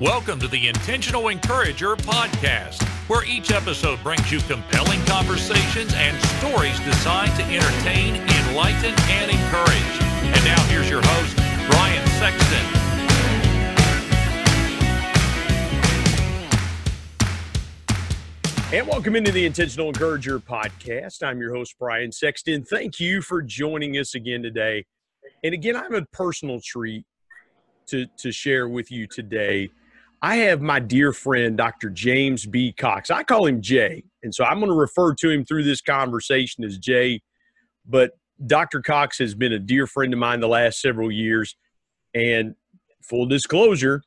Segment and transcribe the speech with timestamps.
[0.00, 6.78] Welcome to the Intentional Encourager podcast, where each episode brings you compelling conversations and stories
[6.80, 10.02] designed to entertain, enlighten, and encourage.
[10.36, 11.34] And now here's your host,
[11.70, 12.66] Brian Sexton.
[18.74, 21.22] And welcome into the Intentional Encourager podcast.
[21.22, 22.64] I'm your host, Brian Sexton.
[22.64, 24.84] Thank you for joining us again today.
[25.42, 27.06] And again, I have a personal treat
[27.86, 29.70] to, to share with you today.
[30.22, 31.90] I have my dear friend, Dr.
[31.90, 32.72] James B.
[32.72, 33.10] Cox.
[33.10, 34.04] I call him Jay.
[34.22, 37.20] And so I'm going to refer to him through this conversation as Jay.
[37.86, 38.12] But
[38.44, 38.80] Dr.
[38.80, 41.56] Cox has been a dear friend of mine the last several years.
[42.14, 42.54] And
[43.02, 44.02] full disclosure,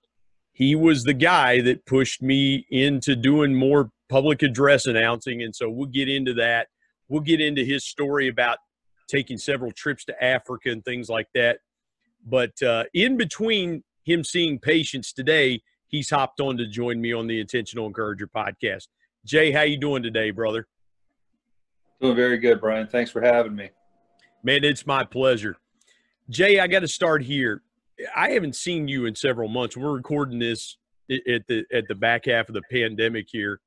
[0.52, 5.44] he was the guy that pushed me into doing more public address announcing.
[5.44, 6.68] And so we'll get into that.
[7.08, 8.58] We'll get into his story about
[9.08, 11.60] taking several trips to Africa and things like that.
[12.26, 17.28] But uh, in between him seeing patients today, he's hopped on to join me on
[17.28, 18.88] the Intentional Encourager podcast.
[19.26, 20.66] Jay, how you doing today, brother?
[22.00, 22.88] Doing very good, Brian.
[22.88, 23.70] Thanks for having me.
[24.42, 25.58] Man, it's my pleasure.
[26.30, 27.62] Jay, I got to start here.
[28.16, 29.76] I haven't seen you in several months.
[29.76, 30.78] We're recording this
[31.12, 33.60] at the at the back half of the pandemic here,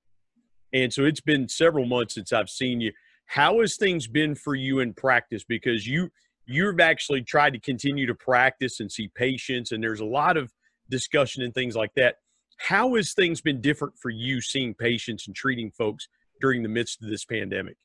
[0.72, 2.92] and so it's been several months since I've seen you.
[3.26, 5.44] How has things been for you in practice?
[5.46, 6.08] Because you
[6.46, 10.50] you've actually tried to continue to practice and see patients, and there's a lot of
[10.92, 12.18] discussion and things like that.
[12.58, 16.06] How has things been different for you seeing patients and treating folks
[16.40, 17.76] during the midst of this pandemic?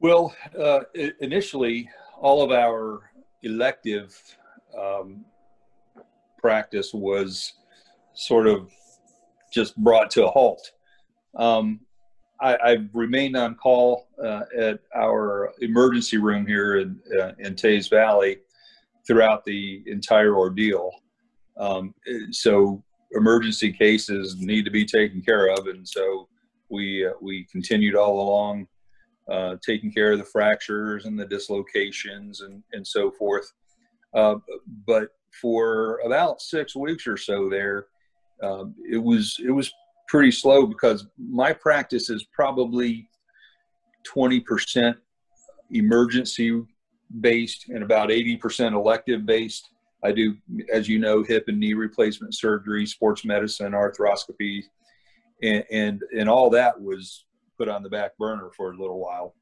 [0.00, 0.80] Well, uh,
[1.20, 3.10] initially, all of our
[3.42, 4.14] elective
[4.78, 5.24] um,
[6.38, 7.54] practice was
[8.14, 8.70] sort of
[9.52, 10.72] just brought to a halt.
[11.36, 11.80] Um,
[12.42, 17.88] I, have remained on call uh, at our emergency room here in, uh, in Teays
[17.88, 18.38] Valley
[19.06, 20.90] throughout the entire ordeal.
[21.60, 21.94] Um,
[22.30, 26.28] so emergency cases need to be taken care of, and so
[26.70, 28.66] we uh, we continued all along
[29.30, 33.52] uh, taking care of the fractures and the dislocations and and so forth.
[34.14, 34.36] Uh,
[34.86, 35.10] but
[35.40, 37.86] for about six weeks or so there,
[38.42, 39.72] um, it was it was
[40.08, 43.06] pretty slow because my practice is probably
[44.12, 44.96] 20%
[45.70, 46.62] emergency
[47.20, 49.70] based and about 80% elective based.
[50.02, 50.36] I do,
[50.72, 54.62] as you know, hip and knee replacement surgery, sports medicine, arthroscopy,
[55.42, 57.24] and, and, and all that was
[57.58, 59.34] put on the back burner for a little while.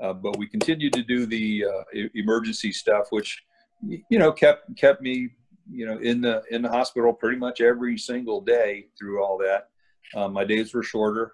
[0.00, 3.42] Uh, but we continued to do the uh, emergency stuff, which,
[3.82, 5.30] you know, kept, kept me,
[5.70, 9.68] you know, in the, in the hospital pretty much every single day through all that.
[10.14, 11.32] Um, my days were shorter.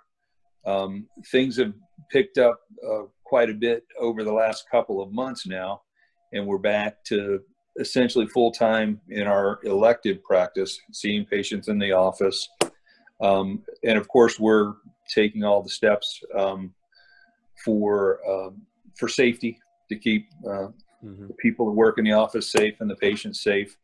[0.64, 1.72] Um, things have
[2.10, 5.82] picked up uh, quite a bit over the last couple of months now,
[6.32, 7.41] and we're back to
[7.78, 12.48] essentially full time in our elective practice, seeing patients in the office.
[13.20, 14.74] Um, and of course, we're
[15.08, 16.72] taking all the steps um,
[17.64, 18.62] for um,
[18.96, 20.68] for safety to keep uh,
[21.04, 21.28] mm-hmm.
[21.28, 23.76] the people that work in the office safe and the patients safe.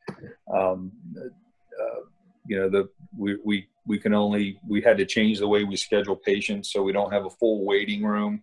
[0.52, 0.92] Um,
[1.26, 2.00] uh,
[2.46, 5.76] you know, the we, we we can only we had to change the way we
[5.76, 8.42] schedule patients so we don't have a full waiting room.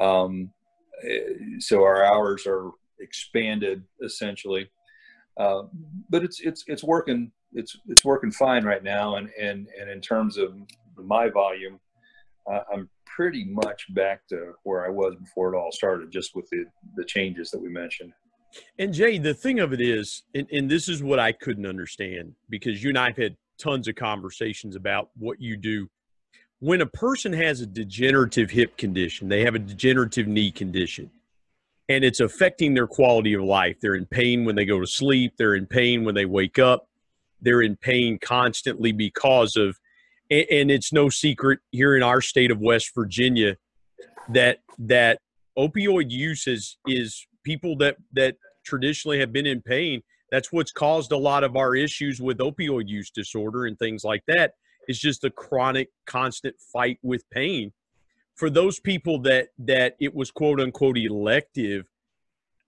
[0.00, 0.50] Um,
[1.02, 2.70] eh, so our hours are
[3.00, 4.68] expanded essentially.
[5.38, 5.62] Uh,
[6.08, 10.00] but it's it's it's working it's it's working fine right now, and and and in
[10.00, 10.54] terms of
[10.96, 11.78] my volume,
[12.50, 16.48] uh, I'm pretty much back to where I was before it all started, just with
[16.50, 16.64] the
[16.96, 18.12] the changes that we mentioned.
[18.78, 22.34] And Jay, the thing of it is, and, and this is what I couldn't understand
[22.48, 25.88] because you and I have had tons of conversations about what you do.
[26.60, 31.10] When a person has a degenerative hip condition, they have a degenerative knee condition,
[31.88, 33.76] and it's affecting their quality of life.
[33.80, 36.88] They're in pain when they go to sleep, they're in pain when they wake up,
[37.40, 39.78] they're in pain constantly because of
[40.28, 43.56] and it's no secret here in our state of West Virginia
[44.30, 45.20] that that
[45.56, 50.02] opioid use is is people that that traditionally have been in pain.
[50.32, 54.24] That's what's caused a lot of our issues with opioid use disorder and things like
[54.26, 54.54] that.
[54.88, 57.72] Is just a chronic constant fight with pain
[58.36, 61.90] for those people that that it was quote unquote elective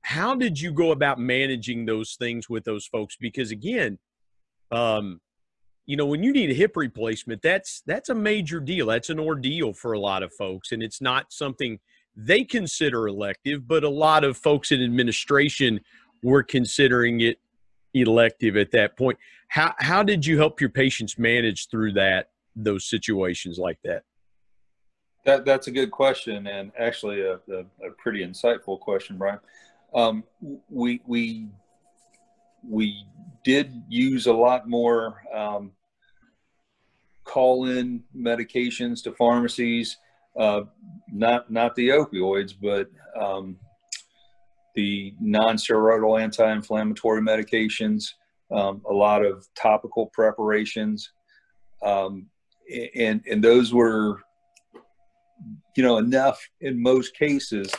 [0.02, 3.16] how did you go about managing those things with those folks?
[3.20, 3.98] Because again
[4.70, 5.20] um
[5.86, 8.86] you know when you need a hip replacement that's that's a major deal.
[8.86, 11.78] That's an ordeal for a lot of folks and it's not something
[12.16, 15.80] they consider elective but a lot of folks in administration
[16.22, 17.38] were considering it
[17.94, 19.18] elective at that point.
[19.48, 24.02] How how did you help your patients manage through that those situations like that
[25.24, 29.40] that, that's a good question, and actually a, a, a pretty insightful question, Brian.
[29.94, 30.24] Um,
[30.68, 31.48] we we
[32.66, 33.04] we
[33.44, 35.72] did use a lot more um,
[37.24, 39.98] call in medications to pharmacies,
[40.38, 40.62] uh,
[41.12, 43.56] not not the opioids, but um,
[44.74, 48.12] the non-steroidal anti-inflammatory medications,
[48.50, 51.10] um, a lot of topical preparations,
[51.82, 52.26] um,
[52.94, 54.22] and and those were,
[55.78, 57.72] you know, enough in most cases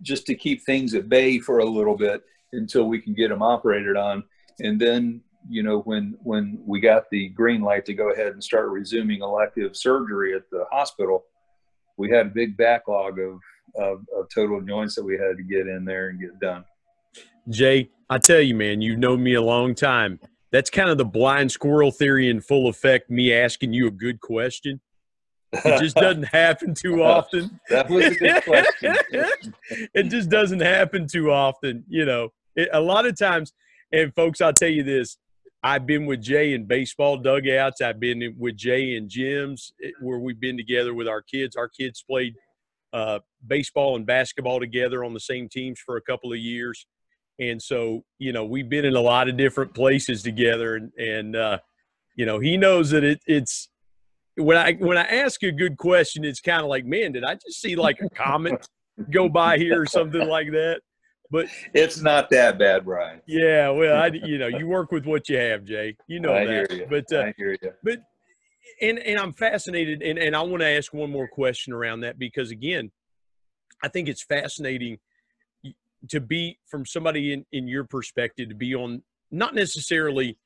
[0.00, 2.22] just to keep things at bay for a little bit
[2.54, 4.24] until we can get them operated on,
[4.60, 8.42] and then you know when when we got the green light to go ahead and
[8.42, 11.26] start resuming elective surgery at the hospital
[11.98, 13.40] we had a big backlog of,
[13.76, 16.64] of, of total joints that we had to get in there and get done.
[17.50, 20.18] Jay i tell you man you've known me a long time.
[20.50, 24.18] That's kind of the blind squirrel theory in full effect me asking you a good
[24.22, 24.80] question
[25.52, 28.94] it just doesn't happen too often that was a good question
[29.94, 33.52] it just doesn't happen too often you know it, a lot of times
[33.92, 35.18] and folks i'll tell you this
[35.62, 37.80] I've been with Jay in baseball dugouts.
[37.80, 41.56] I've been with Jay in gyms eh, where we've been together with our kids.
[41.56, 42.34] Our kids played
[42.92, 46.86] uh, baseball and basketball together on the same teams for a couple of years,
[47.40, 50.76] and so you know we've been in a lot of different places together.
[50.76, 51.58] And and uh,
[52.14, 53.68] you know he knows that it, it's
[54.38, 57.34] when I when I ask a good question, it's kind of like, man, did I
[57.34, 58.66] just see like a comet
[59.10, 60.80] go by here or something like that?
[61.30, 63.20] But it's not that bad, Brian.
[63.26, 65.96] Yeah, well, I you know you work with what you have, Jay.
[66.06, 66.70] You know I that.
[66.70, 66.86] Hear you.
[66.88, 67.72] But uh, I hear you.
[67.82, 67.98] But
[68.80, 72.18] and and I'm fascinated, and and I want to ask one more question around that
[72.18, 72.90] because again,
[73.82, 74.98] I think it's fascinating
[76.08, 80.38] to be from somebody in in your perspective to be on not necessarily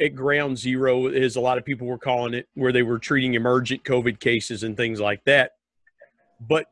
[0.00, 3.34] at ground zero as a lot of people were calling it where they were treating
[3.34, 5.52] emergent covid cases and things like that.
[6.40, 6.66] But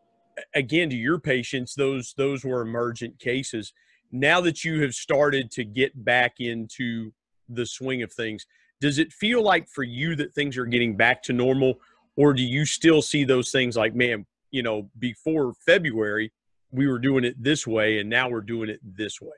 [0.55, 3.73] again to your patients those those were emergent cases.
[4.12, 7.12] Now that you have started to get back into
[7.49, 8.47] the swing of things
[8.81, 11.81] does it feel like for you that things are getting back to normal?
[12.17, 16.32] Or do you still see those things like man you know before february
[16.70, 19.37] we were doing it this way and now we're doing it this way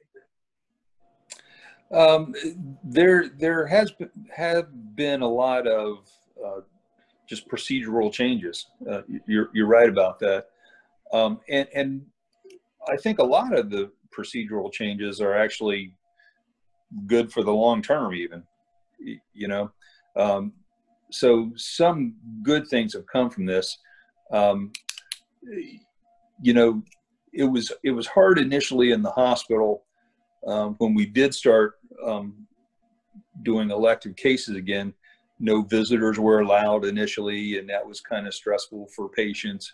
[1.93, 2.35] um,
[2.85, 6.09] there there has been, have been a lot of
[6.45, 6.61] uh,
[7.29, 10.49] just procedural changes uh, you're, you're right about that
[11.13, 12.03] um, and, and
[12.89, 15.95] I think a lot of the procedural changes are actually
[17.07, 18.43] good for the long term, even,
[19.35, 19.71] you know.
[20.17, 20.53] Um,
[21.11, 23.79] so some good things have come from this.
[24.33, 24.73] Um,
[26.43, 26.83] you know,
[27.33, 29.85] it was it was hard initially in the hospital
[30.47, 32.47] um, when we did start um,
[33.43, 34.93] doing elective cases again.
[35.41, 39.73] No visitors were allowed initially, and that was kind of stressful for patients.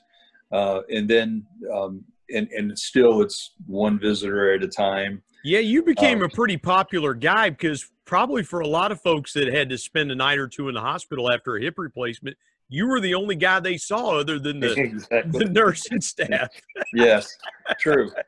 [0.53, 5.23] Uh, and then um, and and still it's one visitor at a time.
[5.43, 9.33] Yeah, you became um, a pretty popular guy because probably for a lot of folks
[9.35, 12.37] that had to spend a night or two in the hospital after a hip replacement,
[12.69, 15.45] you were the only guy they saw other than the, exactly.
[15.45, 16.49] the nursing staff.
[16.93, 17.37] yes,
[17.79, 18.11] true.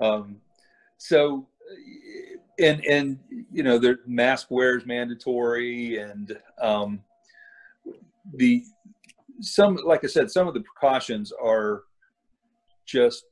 [0.00, 0.38] Um,
[0.98, 1.46] so,
[2.58, 3.18] and and
[3.52, 7.00] you know, the mask wear is mandatory, and um,
[8.34, 8.64] the
[9.40, 11.84] some, like I said, some of the precautions are
[12.86, 13.24] just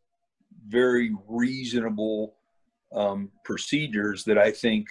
[0.69, 2.35] very reasonable
[2.95, 4.87] um, procedures that I think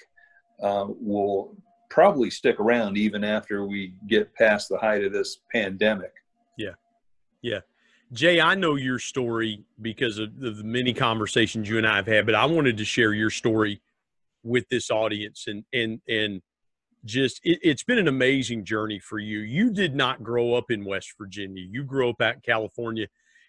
[0.61, 1.55] uh, will
[1.89, 6.13] probably stick around even after we get past the height of this pandemic.
[6.57, 6.71] Yeah.
[7.41, 7.59] Yeah.
[8.13, 12.25] Jay, I know your story because of the many conversations you and I have had,
[12.25, 13.81] but I wanted to share your story
[14.43, 16.41] with this audience and and and
[17.03, 19.39] just it, has been an amazing journey for you.
[19.39, 21.63] You did not grow up in West Virginia.
[21.67, 23.07] You grew up out in California.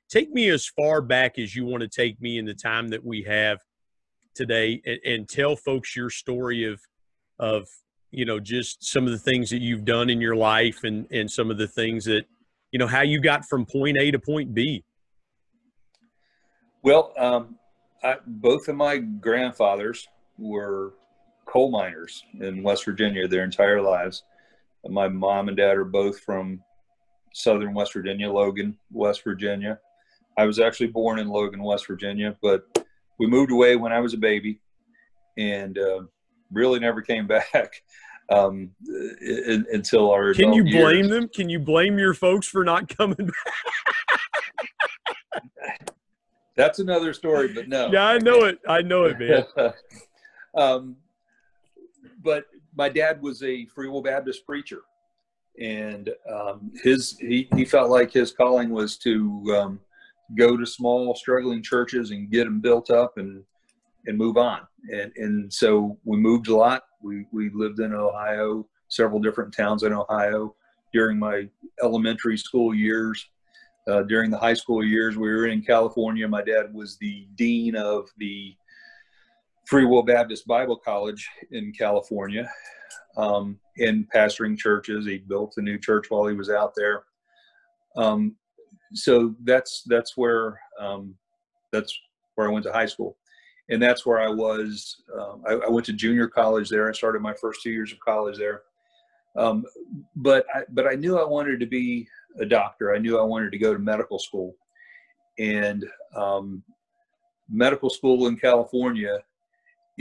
[0.08, 3.04] Take me as far back as you want to take me in the time that
[3.04, 3.58] we have
[4.34, 6.80] today and, and tell folks your story of
[7.38, 7.68] of
[8.11, 11.30] you know just some of the things that you've done in your life and and
[11.30, 12.25] some of the things that
[12.70, 14.84] you know how you got from point A to point B.
[16.82, 17.56] Well, um,
[18.02, 20.08] I, both of my grandfathers
[20.42, 20.94] were
[21.46, 24.25] coal miners in West Virginia their entire lives.
[24.88, 26.62] My mom and dad are both from
[27.32, 29.78] southern West Virginia, Logan, West Virginia.
[30.37, 32.64] I was actually born in Logan, West Virginia, but
[33.18, 34.61] we moved away when I was a baby
[35.38, 36.00] and uh,
[36.50, 37.82] really never came back
[38.30, 38.70] um,
[39.20, 40.34] in, until our.
[40.34, 41.08] Can you blame years.
[41.08, 41.28] them?
[41.28, 43.54] Can you blame your folks for not coming back?
[46.56, 47.90] That's another story, but no.
[47.90, 48.58] Yeah, I know it.
[48.68, 49.44] I know it, man.
[50.54, 50.97] um,
[52.23, 52.44] but
[52.75, 54.82] my dad was a Free Will Baptist preacher,
[55.61, 59.80] and um, his he, he felt like his calling was to um,
[60.37, 63.44] go to small struggling churches and get them built up and
[64.06, 64.61] and move on.
[64.92, 66.85] And and so we moved a lot.
[67.02, 70.54] We we lived in Ohio, several different towns in Ohio,
[70.92, 71.49] during my
[71.82, 73.28] elementary school years.
[73.88, 76.26] Uh, during the high school years, we were in California.
[76.28, 78.54] My dad was the dean of the
[79.66, 82.50] Free Will Baptist Bible College in California,
[83.16, 85.07] um, in pastoring churches.
[85.07, 87.04] He built a new church while he was out there.
[87.97, 88.37] Um,
[88.95, 91.14] so that's that's where um,
[91.73, 91.99] that's
[92.35, 93.16] where I went to high school,
[93.71, 95.02] and that's where I was.
[95.19, 96.88] Um, I, I, went to junior college there.
[96.88, 98.62] I started my first two years of college there.
[99.37, 99.64] Um,
[100.16, 102.07] but I, but I knew I wanted to be
[102.38, 102.95] a doctor.
[102.95, 104.54] I knew I wanted to go to medical school,
[105.38, 106.62] and um,
[107.49, 109.19] medical school in California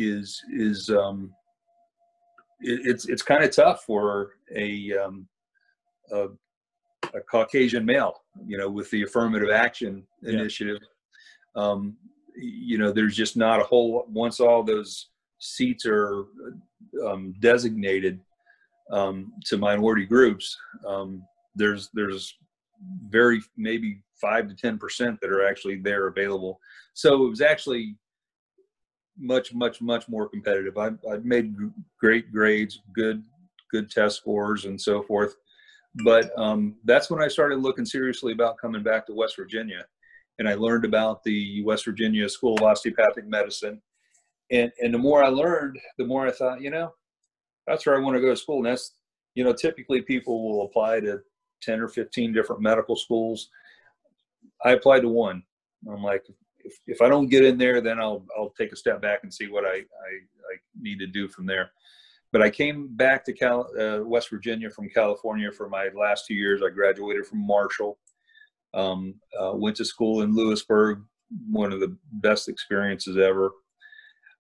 [0.10, 1.34] is is um,
[2.62, 5.28] it, it's it's kind of tough for a, um,
[6.12, 6.28] a,
[7.14, 10.80] a Caucasian male, you know, with the affirmative action initiative.
[11.56, 11.64] Yeah.
[11.64, 11.98] Um,
[12.36, 16.26] you know, there's just not a whole once all those seats are
[17.06, 18.20] um, designated
[18.92, 20.56] um, to minority groups.
[20.88, 21.24] Um,
[21.56, 22.34] there's there's
[23.10, 26.60] very maybe five to ten percent that are actually there available.
[26.94, 27.98] So it was actually
[29.18, 30.78] much, much, much more competitive.
[30.78, 31.56] I, I made
[32.00, 33.24] great grades, good,
[33.72, 35.36] good test scores, and so forth.
[36.04, 39.86] But um, that's when I started looking seriously about coming back to West Virginia,
[40.40, 43.82] and I learned about the West Virginia School of Osteopathic Medicine.
[44.52, 46.94] And and the more I learned, the more I thought, you know,
[47.68, 48.58] that's where I want to go to school.
[48.58, 48.96] And that's,
[49.36, 51.22] you know, typically people will apply to
[51.62, 53.50] 10 or 15 different medical schools.
[54.64, 55.44] I applied to one.
[55.90, 56.26] I'm like,
[56.64, 59.34] if, if I don't get in there, then I'll I'll take a step back and
[59.34, 60.12] see what I I,
[60.52, 61.72] I need to do from there.
[62.32, 66.34] But I came back to Cal, uh, West Virginia from California for my last two
[66.34, 66.62] years.
[66.66, 67.98] I graduated from Marshall,
[68.74, 71.02] um, uh, went to school in Lewisburg,
[71.50, 73.52] one of the best experiences ever.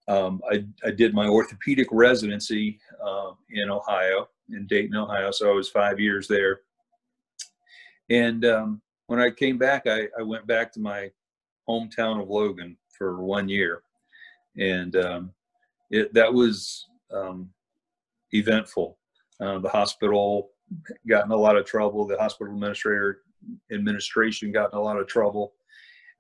[0.07, 5.31] Um, I, I did my orthopedic residency uh, in Ohio, in Dayton, Ohio.
[5.31, 6.61] So I was five years there.
[8.09, 11.11] And um, when I came back, I, I went back to my
[11.71, 13.83] hometown of Logan for one year,
[14.57, 15.31] and um,
[15.89, 17.49] it that was um,
[18.31, 18.97] eventful.
[19.39, 20.51] Uh, the hospital
[21.07, 22.05] got in a lot of trouble.
[22.05, 23.21] The hospital administrator
[23.71, 25.53] administration got in a lot of trouble.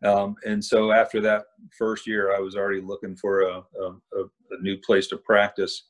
[0.03, 1.43] Um, and so after that
[1.77, 3.91] first year, I was already looking for a, a,
[4.21, 5.83] a new place to practice,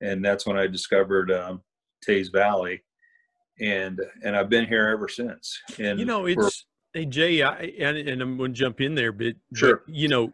[0.00, 1.60] and that's when I discovered um,
[2.02, 2.82] Teays Valley,
[3.60, 5.58] and and I've been here ever since.
[5.78, 9.12] And you know, it's Hey Jay, I, and, and I'm going to jump in there,
[9.12, 9.82] but sure.
[9.86, 10.32] But, you know,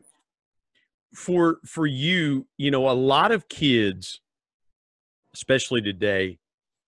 [1.14, 4.20] for for you, you know, a lot of kids,
[5.34, 6.38] especially today,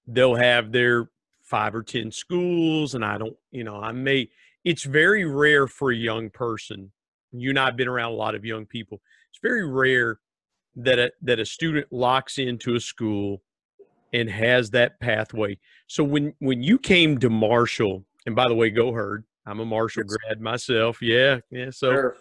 [0.08, 1.10] they'll have their
[1.44, 4.28] five or ten schools, and I don't, you know, I may.
[4.64, 6.90] It's very rare for a young person.
[7.30, 9.00] You and I've been around a lot of young people.
[9.30, 10.18] It's very rare
[10.74, 13.42] that a, that a student locks into a school
[14.12, 15.58] and has that pathway.
[15.86, 19.64] So when when you came to Marshall, and by the way, go herd I'm a
[19.64, 21.02] Marshall grad myself.
[21.02, 21.70] Yeah, yeah.
[21.70, 22.16] So, sure.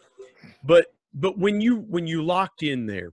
[0.64, 3.12] but but when you when you locked in there,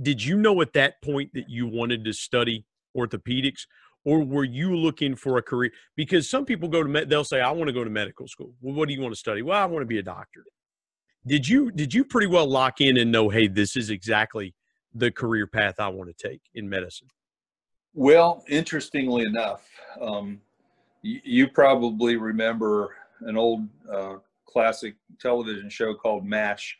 [0.00, 2.64] did you know at that point that you wanted to study
[2.96, 3.66] orthopedics,
[4.04, 5.70] or were you looking for a career?
[5.94, 8.54] Because some people go to med, they'll say, "I want to go to medical school."
[8.62, 9.42] Well, what do you want to study?
[9.42, 10.44] Well, I want to be a doctor.
[11.26, 14.54] Did you did you pretty well lock in and know, hey, this is exactly
[14.94, 17.08] the career path I want to take in medicine?
[17.94, 19.68] Well, interestingly enough,
[20.00, 20.40] um,
[21.02, 24.14] you probably remember an old uh,
[24.46, 26.78] classic television show called MASH.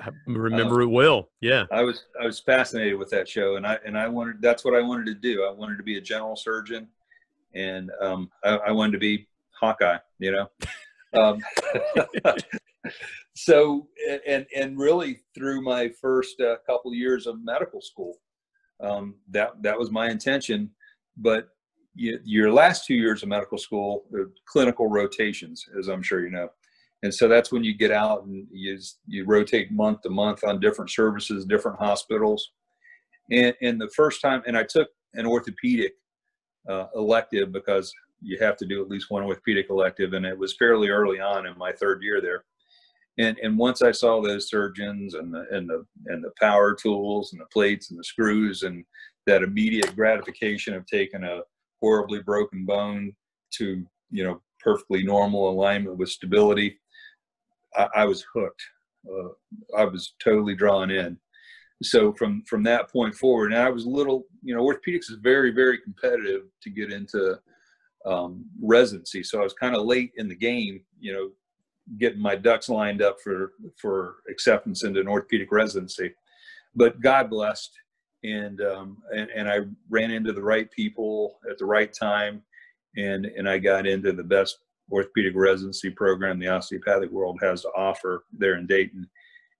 [0.00, 1.30] I remember uh, it well.
[1.40, 4.64] Yeah, I was I was fascinated with that show, and I and I wanted that's
[4.64, 5.44] what I wanted to do.
[5.44, 6.88] I wanted to be a general surgeon,
[7.54, 9.26] and um, I, I, wanted to be
[9.58, 9.98] Hawkeye.
[10.20, 10.50] You know,
[11.20, 11.40] um,
[13.34, 13.88] so
[14.28, 18.18] and and really through my first uh, couple years of medical school,
[18.80, 20.70] um, that that was my intention.
[21.16, 21.48] But
[22.00, 24.04] you, your last two years of medical school,
[24.46, 26.48] clinical rotations, as I'm sure you know.
[27.02, 30.60] And so that's when you get out and you, you rotate month to month on
[30.60, 32.52] different services, different hospitals.
[33.30, 35.92] And, and the first time, and I took an orthopedic
[36.68, 37.92] uh, elective because
[38.22, 41.46] you have to do at least one orthopedic elective, and it was fairly early on
[41.46, 42.44] in my third year there.
[43.18, 47.32] And, and once I saw those surgeons and the, and the and the power tools
[47.32, 48.84] and the plates and the screws and
[49.26, 51.40] that immediate gratification of taking a
[51.80, 53.12] horribly broken bone
[53.52, 56.78] to you know perfectly normal alignment with stability
[57.76, 58.62] i, I was hooked.
[59.08, 59.28] Uh,
[59.76, 61.18] i was totally drawn in.
[61.82, 65.18] So from from that point forward and i was a little you know orthopedics is
[65.22, 67.38] very very competitive to get into
[68.06, 69.22] um, residency.
[69.22, 71.30] So i was kind of late in the game you know
[71.98, 76.14] getting my ducks lined up for for acceptance into an orthopedic residency.
[76.74, 77.72] But god blessed
[78.22, 82.42] and, um, and and I ran into the right people at the right time,
[82.96, 84.58] and and I got into the best
[84.92, 89.08] orthopedic residency program the osteopathic world has to offer there in Dayton,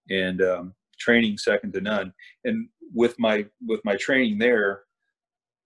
[0.09, 2.13] and um, training second to none.
[2.43, 4.83] And with my with my training there,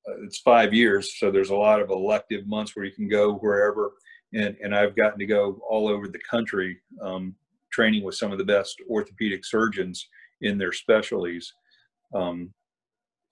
[0.07, 3.35] uh, it's five years, so there's a lot of elective months where you can go
[3.35, 3.93] wherever.
[4.33, 7.35] And and I've gotten to go all over the country, um,
[7.71, 10.07] training with some of the best orthopedic surgeons
[10.41, 11.53] in their specialties,
[12.13, 12.53] um,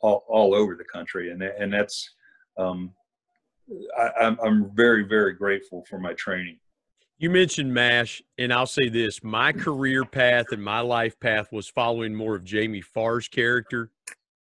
[0.03, 1.31] all all over the country.
[1.31, 2.12] And and that's
[2.57, 2.91] um,
[3.98, 6.60] I, I'm very very grateful for my training.
[7.17, 11.67] You mentioned MASH, and I'll say this my career path and my life path was
[11.67, 13.89] following more of Jamie Farr's character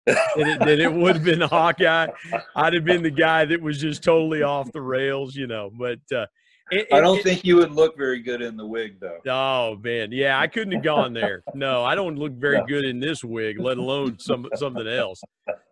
[0.07, 0.17] than
[0.49, 2.09] it, than it would have been Hawkeye.
[2.57, 5.71] I'd have been the guy that was just totally off the rails, you know.
[5.79, 6.27] But uh,
[6.71, 9.19] it, I don't it, think you would look very good in the wig, though.
[9.29, 11.43] Oh man, yeah, I couldn't have gone there.
[11.55, 12.67] No, I don't look very no.
[12.67, 15.23] good in this wig, let alone some something else.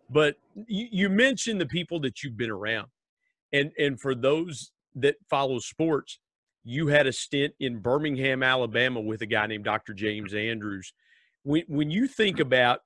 [0.09, 0.35] But
[0.67, 2.87] you, you mentioned the people that you've been around,
[3.53, 6.19] and and for those that follow sports,
[6.63, 9.93] you had a stint in Birmingham, Alabama, with a guy named Dr.
[9.93, 10.93] James Andrews.
[11.43, 12.81] When when you think about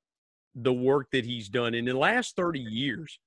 [0.55, 3.19] the work that he's done in the last 30 years,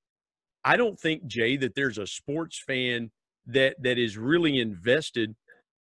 [0.64, 3.10] I don't think Jay that there's a sports fan
[3.46, 5.34] that that is really invested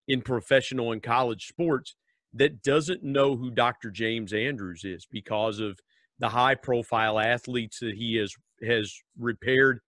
[0.08, 1.96] in professional and college sports
[2.34, 3.90] that doesn't know who Dr.
[3.90, 5.80] James Andrews is because of
[6.20, 8.34] the high profile athletes that he has
[8.66, 9.80] has repaired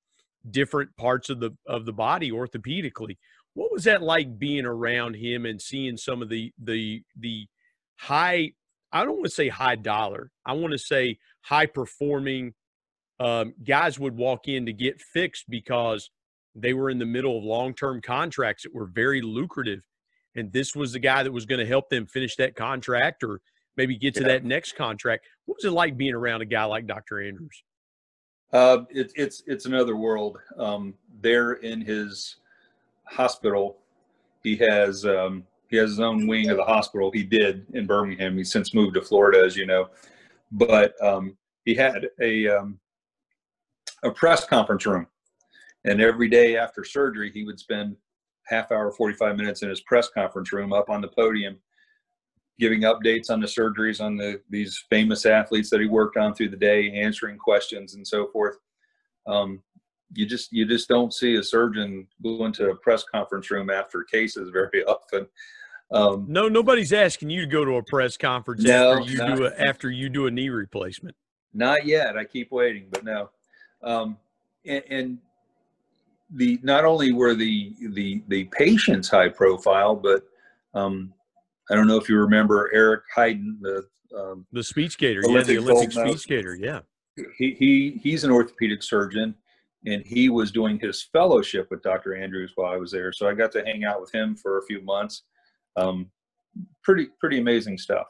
[0.49, 3.17] different parts of the of the body orthopedically.
[3.53, 7.47] What was that like being around him and seeing some of the the the
[7.97, 8.51] high
[8.91, 10.31] I don't want to say high dollar.
[10.45, 12.53] I want to say high performing
[13.19, 16.09] um, guys would walk in to get fixed because
[16.56, 19.82] they were in the middle of long term contracts that were very lucrative.
[20.36, 23.41] And this was the guy that was going to help them finish that contract or
[23.77, 24.29] maybe get to yeah.
[24.29, 25.25] that next contract.
[25.46, 27.22] What was it like being around a guy like Dr.
[27.22, 27.63] Andrews?
[28.51, 30.38] Uh, it, it's it's another world.
[30.58, 32.38] Um, there in his
[33.06, 33.78] hospital,
[34.43, 37.12] he has um, he has his own wing of the hospital.
[37.12, 38.38] He did in Birmingham.
[38.38, 39.89] He's since moved to Florida, as you know.
[40.52, 42.80] But um, he had a um,
[44.04, 45.06] a press conference room
[45.89, 47.95] and every day after surgery, he would spend
[48.45, 51.58] half hour, 45 minutes in his press conference room up on the podium,
[52.60, 56.49] giving updates on the surgeries on the these famous athletes that he worked on through
[56.49, 58.58] the day, answering questions and so forth.
[59.28, 59.63] Um,
[60.13, 64.04] you just you just don't see a surgeon go into a press conference room after
[64.04, 65.28] cases very often.
[65.91, 69.38] Um, no, nobody's asking you to go to a press conference no, after you not,
[69.38, 71.15] do a after you do a knee replacement.
[71.52, 72.15] Not yet.
[72.15, 73.32] I keep waiting, but no.
[73.82, 74.17] Um,
[74.65, 75.17] and, and
[76.36, 80.24] the not only were the the the patients high profile, but
[80.74, 81.13] um,
[81.70, 83.88] I don't know if you remember Eric Heiden, the
[84.18, 86.82] um, the speed skater, yeah, the Olympic speed skater, yeah.
[87.38, 89.36] He he he's an orthopedic surgeon,
[89.86, 92.15] and he was doing his fellowship with Dr.
[92.15, 93.12] Andrews while I was there.
[93.12, 95.24] So I got to hang out with him for a few months.
[95.76, 96.12] Um,
[96.84, 98.08] pretty pretty amazing stuff.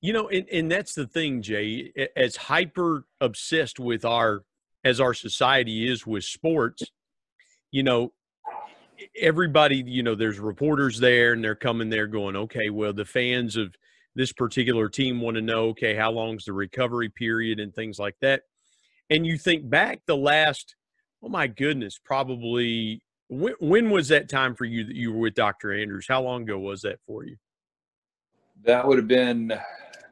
[0.00, 1.92] You know, and, and that's the thing, Jay.
[2.14, 4.44] As hyper obsessed with our
[4.84, 6.84] as our society is with sports,
[7.70, 8.12] you know,
[9.20, 13.56] everybody, you know, there's reporters there and they're coming there going, okay, well, the fans
[13.56, 13.74] of
[14.14, 18.14] this particular team want to know, okay, how long's the recovery period and things like
[18.20, 18.42] that.
[19.10, 20.76] And you think back the last,
[21.22, 25.34] oh my goodness, probably when, when was that time for you that you were with
[25.34, 25.72] Dr.
[25.72, 26.06] Andrews?
[26.08, 27.36] How long ago was that for you?
[28.64, 29.48] That would have been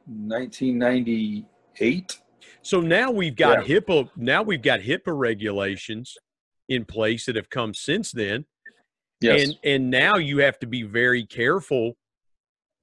[0.05, 2.19] 1998.
[2.63, 3.79] So now we've got yeah.
[3.79, 4.09] HIPAA.
[4.15, 6.17] Now we've got HIPAA regulations
[6.69, 8.45] in place that have come since then.
[9.19, 9.43] Yes.
[9.43, 11.97] And and now you have to be very careful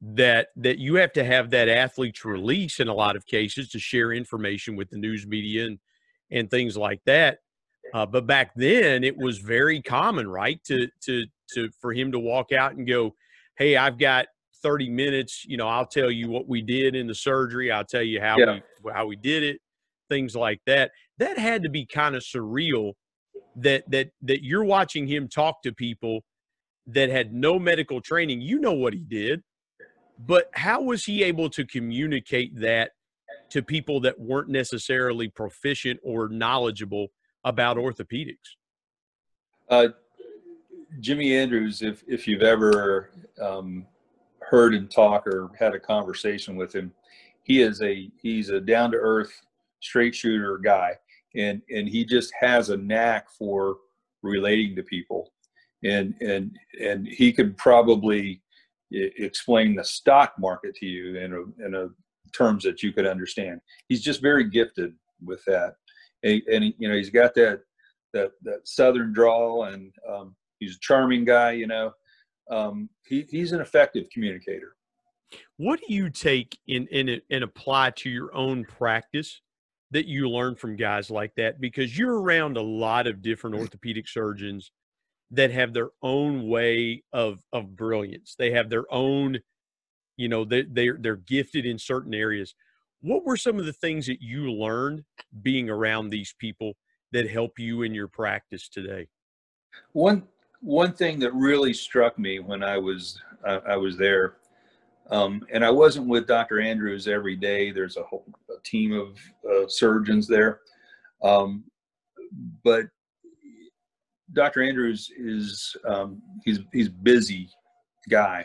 [0.03, 3.79] that that you have to have that athlete's release in a lot of cases to
[3.79, 5.79] share information with the news media and
[6.31, 7.39] and things like that.
[7.93, 12.19] Uh, but back then it was very common, right, to to to for him to
[12.19, 13.15] walk out and go,
[13.57, 14.27] "Hey, I've got
[14.63, 15.45] 30 minutes.
[15.47, 17.73] You know, I'll tell you what we did in the surgery.
[17.73, 18.61] I'll tell you how yeah.
[18.85, 19.61] we how we did it
[20.11, 20.91] things like that.
[21.19, 22.93] That had to be kind of surreal
[23.57, 26.21] that that that you're watching him talk to people
[26.87, 28.43] that had no medical training.
[28.43, 29.43] You know what he did,
[30.19, 32.91] but how was he able to communicate that
[33.51, 37.09] to people that weren't necessarily proficient or knowledgeable
[37.45, 38.37] about orthopedics?
[39.69, 39.89] Uh,
[41.01, 43.87] Jimmy Andrews, if if you've ever um,
[44.41, 46.93] heard him talk or had a conversation with him,
[47.43, 49.43] he is a he's a down to earth
[49.81, 50.97] straight shooter guy,
[51.35, 53.77] and and he just has a knack for
[54.23, 55.33] relating to people,
[55.85, 58.43] and and and he could probably
[58.93, 61.89] explain the stock market to you in a in a
[62.33, 63.61] terms that you could understand.
[63.89, 65.75] He's just very gifted with that,
[66.23, 67.63] and, and you know he's got that
[68.13, 71.53] that that southern drawl, and um, he's a charming guy.
[71.53, 71.93] You know,
[72.51, 74.75] um, he, he's an effective communicator.
[75.59, 79.41] What do you take in in and apply to your own practice
[79.91, 81.61] that you learn from guys like that?
[81.61, 84.71] Because you're around a lot of different orthopedic surgeons
[85.31, 88.35] that have their own way of of brilliance.
[88.39, 89.39] They have their own,
[90.17, 92.55] you know, they they're they're gifted in certain areas.
[93.03, 95.05] What were some of the things that you learned
[95.43, 96.75] being around these people
[97.13, 99.09] that help you in your practice today?
[99.93, 100.25] One
[100.61, 104.37] one thing that really struck me when I was uh, I was there,
[105.11, 106.61] um, and I wasn't with Dr.
[106.61, 107.71] Andrews every day.
[107.71, 109.19] There's a whole a team of
[109.51, 110.61] uh, surgeons there,
[111.23, 111.65] um,
[112.65, 112.87] but
[114.33, 114.63] Dr.
[114.63, 117.49] Andrews is um, he's he's busy
[118.09, 118.45] guy.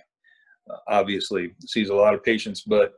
[0.69, 2.93] Uh, obviously, sees a lot of patients, but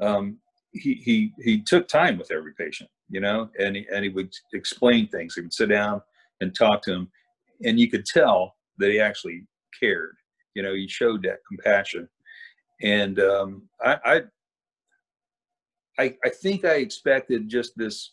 [0.00, 0.38] um,
[0.72, 4.32] he he he took time with every patient, you know, and he, and he would
[4.52, 5.34] explain things.
[5.34, 6.02] He would sit down
[6.40, 7.10] and talk to him,
[7.64, 9.46] and you could tell that he actually
[9.78, 10.16] cared.
[10.54, 12.08] You know, he showed that compassion,
[12.82, 14.22] and um, I,
[15.98, 18.10] I, I think I expected just this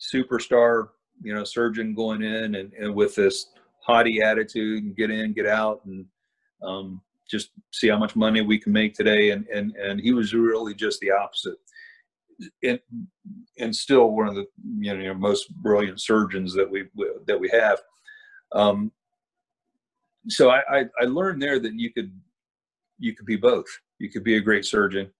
[0.00, 0.88] superstar,
[1.22, 3.46] you know, surgeon going in and, and with this
[3.82, 6.04] haughty attitude and get in, get out, and
[6.62, 9.30] um, just see how much money we can make today.
[9.30, 11.56] And and and he was really just the opposite.
[12.62, 12.80] And
[13.58, 14.46] and still one of the
[14.78, 16.84] you know most brilliant surgeons that we
[17.26, 17.78] that we have.
[18.52, 18.92] Um,
[20.28, 22.12] so I, I, I learned there that you could
[22.98, 23.66] you could be both.
[24.00, 25.10] You could be a great surgeon,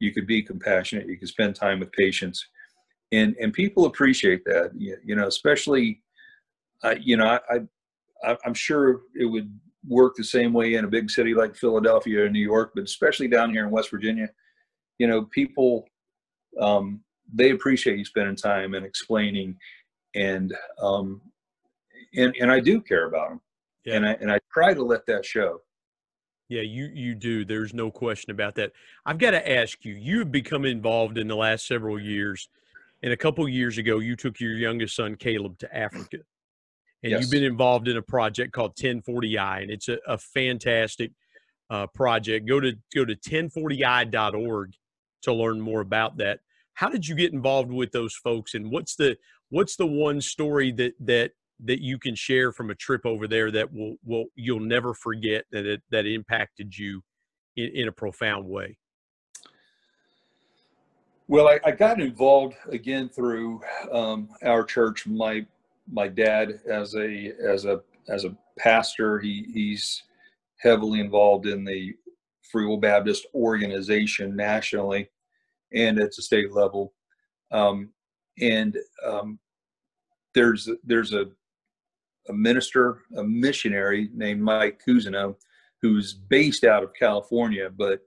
[0.00, 2.46] you could be compassionate, you could spend time with patients,
[3.12, 4.72] and and people appreciate that.
[4.76, 6.02] You, you know, especially,
[6.84, 7.60] uh, you know, I,
[8.22, 9.52] I I'm sure it would
[9.86, 13.28] work the same way in a big city like Philadelphia or New York, but especially
[13.28, 14.28] down here in West Virginia,
[14.98, 15.86] you know, people
[16.60, 17.00] um,
[17.32, 19.56] they appreciate you spending time and explaining,
[20.14, 21.20] and um,
[22.14, 23.40] and and I do care about them
[23.88, 23.96] yeah.
[23.96, 25.60] and I and I try to let that show.
[26.48, 27.44] Yeah, you you do.
[27.44, 28.72] There's no question about that.
[29.04, 29.94] I've got to ask you.
[29.94, 32.48] You have become involved in the last several years,
[33.02, 36.18] and a couple years ago, you took your youngest son Caleb to Africa,
[37.02, 37.20] and yes.
[37.20, 41.12] you've been involved in a project called 1040i, and it's a, a fantastic
[41.70, 42.48] uh, project.
[42.48, 44.72] Go to go to 1040i.org
[45.22, 46.40] to learn more about that.
[46.74, 49.18] How did you get involved with those folks, and what's the
[49.50, 51.32] what's the one story that that
[51.64, 55.44] that you can share from a trip over there that will will you'll never forget
[55.50, 57.02] that it, that impacted you
[57.56, 58.76] in, in a profound way?
[61.26, 63.60] Well, I, I got involved again through
[63.92, 65.06] um, our church.
[65.06, 65.44] My
[65.90, 70.04] my dad, as a as a as a pastor, he he's
[70.58, 71.94] heavily involved in the
[72.50, 75.10] Free Will Baptist organization nationally
[75.72, 76.94] and at the state level.
[77.50, 77.90] Um,
[78.40, 79.38] and um,
[80.34, 81.26] there's there's a
[82.28, 85.36] a minister, a missionary named Mike Cousineau,
[85.80, 88.00] who's based out of California, but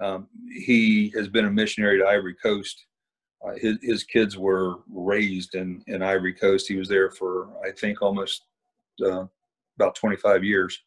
[0.00, 2.86] um, he has been a missionary to Ivory Coast.
[3.44, 6.68] Uh, his, his kids were raised in, in Ivory Coast.
[6.68, 8.44] He was there for, I think, almost
[9.04, 9.26] uh,
[9.76, 10.78] about 25 years.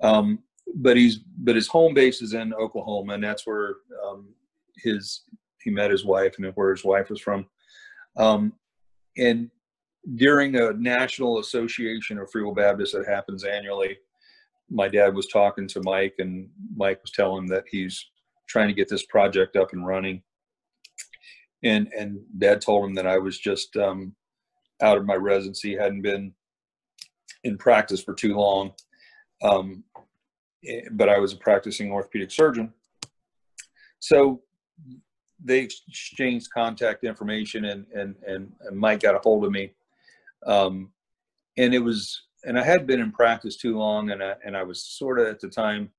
[0.00, 0.40] Um,
[0.74, 4.28] but he's but his home base is in Oklahoma, and that's where um,
[4.76, 5.22] his
[5.62, 7.46] he met his wife and where his wife was from.
[8.16, 8.52] Um,
[9.16, 9.50] and
[10.16, 13.98] during a national association of Free Will Baptists that happens annually,
[14.68, 18.10] my dad was talking to Mike, and Mike was telling him that he's
[18.48, 20.22] trying to get this project up and running.
[21.62, 24.14] And and Dad told him that I was just um,
[24.80, 26.32] out of my residency, hadn't been
[27.44, 28.72] in practice for too long,
[29.42, 29.84] um,
[30.66, 32.72] eh, but I was a practicing orthopedic surgeon.
[34.00, 34.42] So
[35.44, 39.72] they exchanged contact information, and and and, and Mike got a hold of me
[40.46, 40.90] um,
[41.56, 44.62] and it was, and I had been in practice too long, and I and I
[44.62, 45.90] was sort of at the time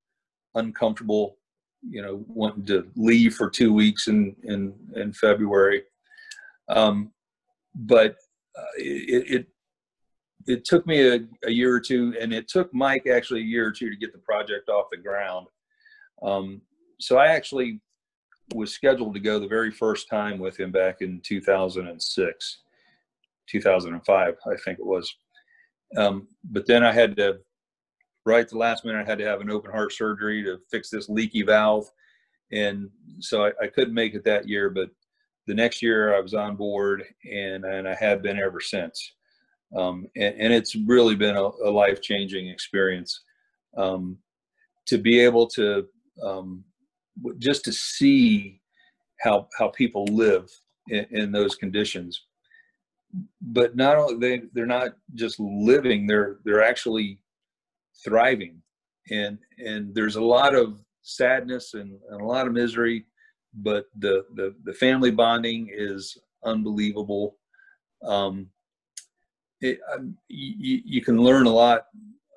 [0.54, 1.38] uncomfortable,
[1.82, 5.82] you know, wanting to leave for two weeks in in in February.
[6.68, 7.12] Um,
[7.74, 8.16] but
[8.58, 9.46] uh, it, it
[10.46, 13.66] it took me a, a, year or two, and it took Mike actually a year
[13.66, 15.46] or two to get the project off the ground.
[16.22, 16.60] Um,
[17.00, 17.80] so I actually
[18.54, 22.58] was scheduled to go the very first time with him back in 2006.
[23.48, 25.14] 2005, I think it was.
[25.96, 27.38] Um, but then I had to,
[28.24, 30.90] right at the last minute, I had to have an open heart surgery to fix
[30.90, 31.86] this leaky valve.
[32.52, 32.88] And
[33.20, 34.90] so I, I couldn't make it that year, but
[35.46, 39.12] the next year I was on board and, and I have been ever since.
[39.76, 43.22] Um, and, and, it's really been a, a life changing experience.
[43.76, 44.18] Um,
[44.86, 45.86] to be able to
[46.22, 46.64] um,
[47.38, 48.60] just to see
[49.20, 50.48] how how people live
[50.88, 52.24] in, in those conditions
[53.40, 57.18] but not only they they're not just living they're they're actually
[58.04, 58.60] thriving.
[59.10, 63.04] And and there's a lot of sadness and, and a lot of misery
[63.56, 67.36] but the the, the family bonding is unbelievable.
[68.02, 68.48] Um,
[69.60, 71.86] it, um, you, you can learn a lot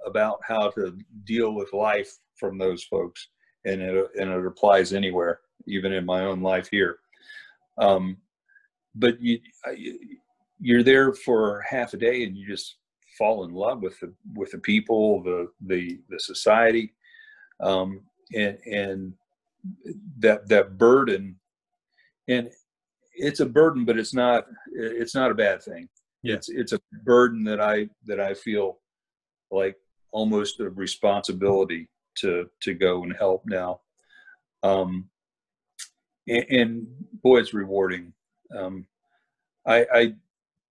[0.05, 3.27] about how to deal with life from those folks
[3.65, 6.99] and it, and it applies anywhere even in my own life here.
[7.77, 8.17] Um,
[8.95, 9.39] but you
[10.59, 12.77] you're there for half a day and you just
[13.17, 16.93] fall in love with the with the people, the the the society,
[17.61, 18.01] um,
[18.35, 19.13] and and
[20.19, 21.39] that that burden,
[22.27, 22.49] and
[23.13, 25.89] it's a burden, but it's not it's not a bad thing.
[26.23, 26.35] Yeah.
[26.35, 28.79] It's it's a burden that I that I feel
[29.51, 29.75] like
[30.11, 31.89] almost a responsibility
[32.19, 33.81] to to go and help now.
[34.63, 35.09] Um,
[36.27, 36.87] and, and
[37.23, 38.13] boy, it's rewarding.
[38.55, 38.85] Um,
[39.65, 40.13] I, I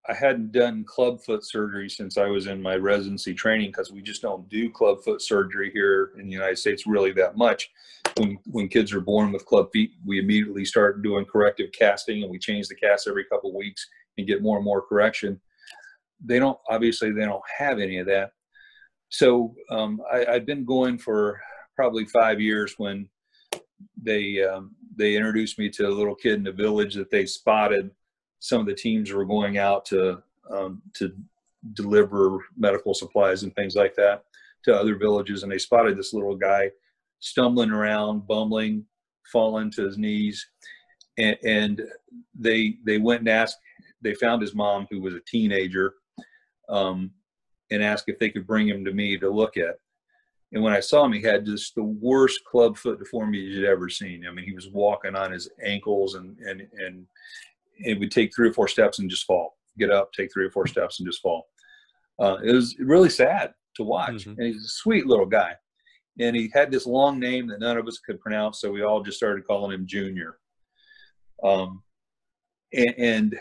[0.09, 4.03] I hadn't done club foot surgery since I was in my residency training because we
[4.03, 7.71] just don't do club foot surgery here in the United States really that much.
[8.16, 12.31] When when kids are born with club feet, we immediately start doing corrective casting and
[12.31, 15.40] we change the cast every couple of weeks and get more and more correction.
[16.25, 18.31] They don't obviously they don't have any of that.
[19.09, 21.40] So um, I, I'd been going for
[21.75, 23.09] probably five years when
[24.01, 27.90] they um, they introduced me to a little kid in the village that they spotted
[28.46, 31.12] some of the teams were going out to um, to
[31.72, 34.22] deliver medical supplies and things like that
[34.64, 36.70] to other villages, and they spotted this little guy
[37.18, 38.85] stumbling around, bumbling,
[39.32, 40.46] falling to his knees,
[41.18, 41.82] and, and
[42.38, 43.59] they they went and asked.
[44.00, 45.94] They found his mom, who was a teenager,
[46.68, 47.11] um,
[47.72, 49.80] and asked if they could bring him to me to look at.
[50.52, 53.88] And when I saw him, he had just the worst club foot deformity you'd ever
[53.88, 54.24] seen.
[54.26, 57.06] I mean, he was walking on his ankles and and and
[57.78, 59.56] it would take three or four steps and just fall.
[59.78, 61.46] Get up, take three or four steps and just fall.
[62.18, 64.24] Uh, it was really sad to watch.
[64.24, 64.40] Mm-hmm.
[64.40, 65.54] And he's a sweet little guy.
[66.18, 69.02] And he had this long name that none of us could pronounce, so we all
[69.02, 70.38] just started calling him Junior.
[71.44, 71.82] Um,
[72.72, 73.38] and, and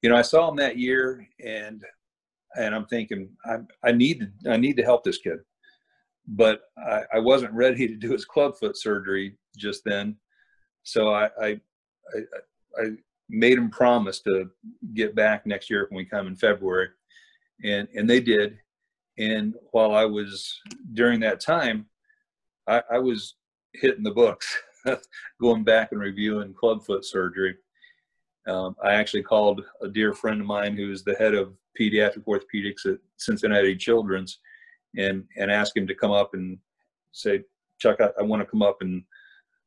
[0.00, 1.82] you know, I saw him that year, and
[2.56, 5.38] and I'm thinking, I, I need to I need to help this kid,
[6.26, 10.16] but I, I wasn't ready to do his clubfoot surgery just then.
[10.82, 11.60] So I I,
[12.14, 12.20] I,
[12.78, 12.84] I
[13.32, 14.50] made them promise to
[14.92, 16.90] get back next year when we come in February,
[17.64, 18.58] and and they did.
[19.18, 20.58] And while I was
[20.92, 21.86] during that time,
[22.66, 23.34] I, I was
[23.74, 24.56] hitting the books,
[25.40, 27.56] going back and reviewing clubfoot surgery.
[28.46, 32.24] Um, I actually called a dear friend of mine who is the head of pediatric
[32.24, 34.38] orthopedics at Cincinnati Children's,
[34.96, 36.58] and and asked him to come up and
[37.12, 37.42] say,
[37.78, 39.02] Chuck, I, I want to come up and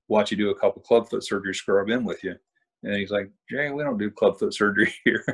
[0.08, 2.36] watch you do a couple clubfoot surgery scrub in with you.
[2.86, 5.26] And he's like, Jay, we don't do clubfoot surgery here.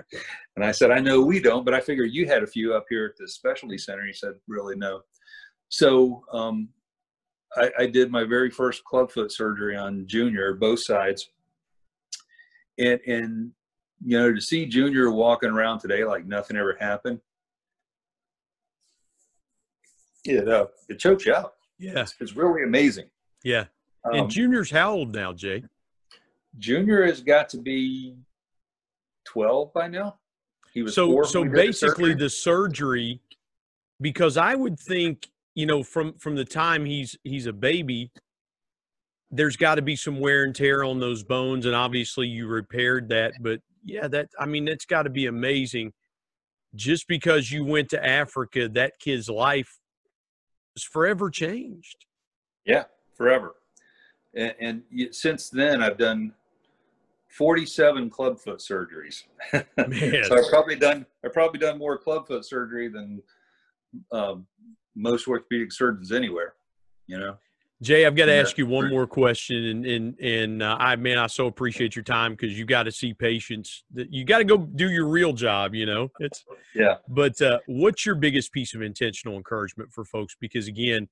[0.55, 2.85] And I said, I know we don't, but I figure you had a few up
[2.89, 4.05] here at the specialty center.
[4.05, 5.01] He said, really, no.
[5.67, 6.69] So um,
[7.57, 11.29] I, I, did my very first clubfoot surgery on Junior, both sides.
[12.77, 13.51] And, and,
[14.03, 17.19] you know, to see Junior walking around today like nothing ever happened,
[20.23, 21.53] it, uh, it chokes you out.
[21.77, 22.01] Yeah.
[22.01, 23.09] It's, it's really amazing.
[23.43, 23.65] Yeah.
[24.05, 25.63] Um, and Junior's how old now, Jay?
[26.57, 28.15] Junior has got to be
[29.25, 30.17] 12 by now.
[30.73, 32.23] He was so so basically the surgery.
[32.23, 33.21] the surgery
[33.99, 38.11] because I would think, you know, from from the time he's he's a baby
[39.33, 43.07] there's got to be some wear and tear on those bones and obviously you repaired
[43.07, 45.93] that but yeah that I mean it's got to be amazing
[46.75, 49.79] just because you went to Africa that kid's life
[50.75, 52.05] is forever changed.
[52.65, 52.85] Yeah,
[53.15, 53.55] forever.
[54.33, 56.33] And, and since then, I've done
[57.31, 59.23] 47 clubfoot surgeries.
[59.51, 63.21] so I've probably done I've probably done more clubfoot surgery than
[64.11, 64.45] um,
[64.95, 66.53] most orthopedic surgeons anywhere.
[67.07, 67.37] You know.
[67.81, 71.17] Jay, I've got to ask you one more question, and and and uh, I man,
[71.17, 73.83] I so appreciate your time because you got to see patients.
[73.95, 75.73] That you got to go do your real job.
[75.73, 76.97] You know, it's yeah.
[77.07, 80.35] But uh, what's your biggest piece of intentional encouragement for folks?
[80.39, 81.09] Because again,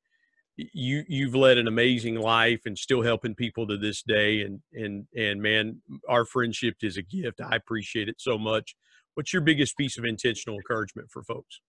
[0.74, 5.06] you you've led an amazing life and still helping people to this day and and
[5.16, 7.40] and man our friendship is a gift.
[7.42, 8.76] I appreciate it so much.
[9.16, 11.62] What's your biggest piece of intentional encouragement for folks?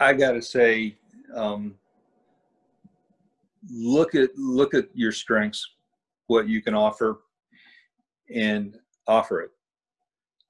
[0.00, 0.96] I gotta say
[1.34, 1.74] um,
[3.70, 5.66] look at look at your strengths
[6.26, 7.20] what you can offer
[8.34, 9.50] and offer it.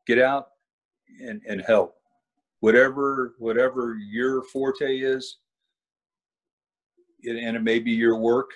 [0.07, 0.49] Get out
[1.21, 1.97] and, and help
[2.65, 5.39] whatever whatever your forte is
[7.25, 8.51] and it may be your work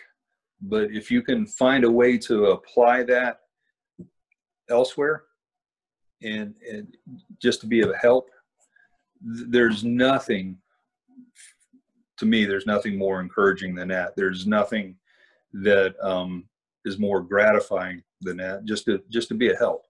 [0.60, 3.40] but if you can find a way to apply that
[4.68, 5.24] elsewhere
[6.22, 6.96] and, and
[7.40, 8.30] just to be of help,
[9.20, 10.58] there's nothing
[12.18, 12.44] to me.
[12.44, 14.16] There's nothing more encouraging than that.
[14.16, 14.96] There's nothing
[15.52, 16.48] that um,
[16.84, 18.64] is more gratifying than that.
[18.64, 19.84] Just to just to be a help.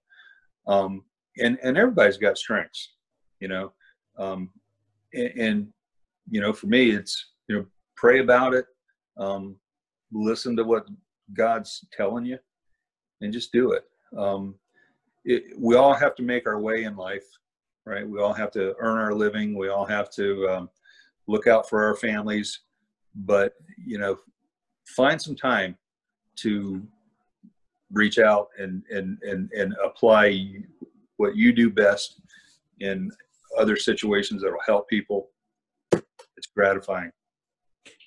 [0.66, 1.04] Um,
[1.38, 2.94] and and everybody's got strengths,
[3.40, 3.72] you know.
[4.18, 4.50] Um,
[5.14, 5.68] and, and
[6.30, 8.66] you know, for me, it's you know, pray about it,
[9.16, 9.56] um,
[10.12, 10.86] listen to what
[11.32, 12.38] God's telling you,
[13.20, 13.84] and just do it.
[14.16, 14.54] Um,
[15.24, 15.58] it.
[15.58, 17.26] We all have to make our way in life,
[17.84, 18.08] right?
[18.08, 19.56] We all have to earn our living.
[19.56, 20.70] We all have to um,
[21.26, 22.60] look out for our families,
[23.14, 23.54] but
[23.84, 24.18] you know,
[24.96, 25.76] find some time
[26.36, 26.82] to
[27.92, 30.62] reach out and and and and apply
[31.16, 32.20] what you do best
[32.80, 33.10] in
[33.58, 35.30] other situations that will help people
[35.92, 37.10] it's gratifying.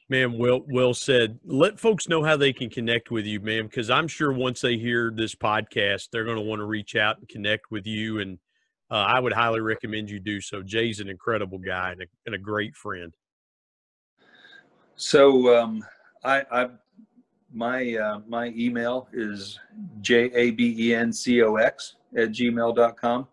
[0.10, 1.40] Man well well said.
[1.46, 4.78] Let folks know how they can connect with you man because i'm sure once they
[4.78, 8.40] hear this podcast they're going to want to reach out and connect with you and
[8.90, 10.62] uh, i would highly recommend you do so.
[10.62, 13.14] Jay's an incredible guy and a, and a great friend.
[14.96, 15.84] So um,
[16.24, 16.70] I, I
[17.54, 19.60] my uh, my email is
[20.02, 23.28] j-a-b-e-n-c-o-x at gmail.com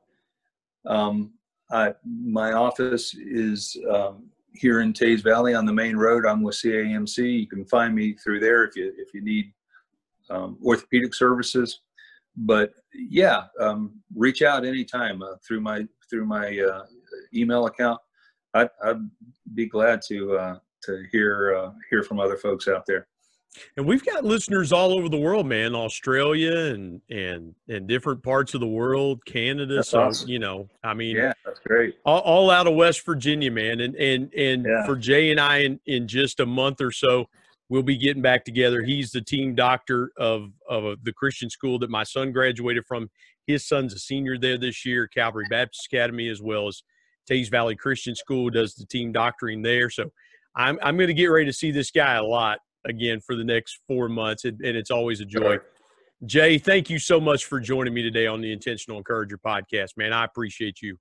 [0.87, 1.33] um,
[1.71, 6.27] I, my office is um, here in Teays Valley on the main road.
[6.27, 7.41] I'm with CAMC.
[7.41, 9.53] You can find me through there if you if you need
[10.31, 11.81] um, orthopedic services.
[12.37, 16.85] But yeah, um, reach out anytime uh, through my through my uh,
[17.35, 18.01] email account.
[18.55, 18.97] I'd, I'd,
[19.55, 23.09] be glad to uh, to hear uh, hear from other folks out there.
[23.77, 25.75] And we've got listeners all over the world, man.
[25.75, 29.77] Australia and and and different parts of the world, Canada.
[29.77, 30.29] That's so awesome.
[30.29, 31.95] you know, I mean, yeah, that's great.
[32.05, 33.81] All, all out of West Virginia, man.
[33.81, 34.87] And and and Yeah.
[34.87, 37.29] for Jay and I, in in just a month or so,
[37.69, 38.83] we'll be getting back together.
[38.83, 43.11] He's the team doctor of of the Christian school that my son graduated from.
[43.47, 46.83] His son's a senior there this year, Calvary Baptist Academy, as well as
[47.29, 49.89] Teays Valley Christian School does the team doctoring there.
[49.91, 50.13] So
[50.55, 53.45] I'm I'm going to get ready to see this guy a lot again for the
[53.45, 55.41] next four months, and, and it's always a joy.
[55.41, 55.65] Sure.
[56.27, 60.13] Jay, thank you so much for joining me today on the Intentional Encourager podcast, man.
[60.13, 60.97] I appreciate you.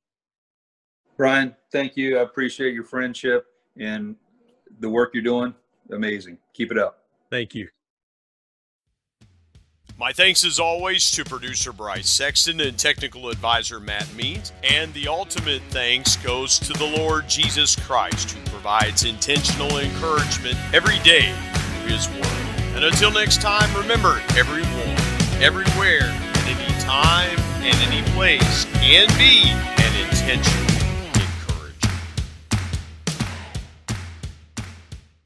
[1.17, 2.19] Brian, thank you.
[2.19, 3.47] I appreciate your friendship
[3.79, 4.15] and
[4.79, 5.55] the work you're doing.
[5.91, 6.37] Amazing.
[6.53, 6.99] Keep it up.
[7.31, 7.67] Thank you.
[9.99, 14.51] My thanks as always to producer Bryce Sexton and technical advisor Matt Means.
[14.63, 20.99] And the ultimate thanks goes to the Lord Jesus Christ, who provides intentional encouragement every
[20.99, 21.56] day through
[21.87, 22.25] His Word.
[22.75, 24.97] And until next time, remember everyone,
[25.41, 29.49] everywhere, at any time, and any place can be
[29.83, 30.66] an intentional